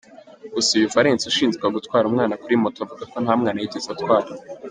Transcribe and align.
Gusa 0.55 0.71
uyu 0.79 0.91
valens 0.95 1.27
ushinjwa 1.31 1.73
gutwara 1.75 2.05
umwana 2.07 2.39
kuri 2.41 2.55
moto, 2.63 2.77
avuga 2.81 3.03
ko 3.11 3.17
nta 3.23 3.33
mwana 3.39 3.59
yigeze 3.61 3.87
atwara. 3.93 4.27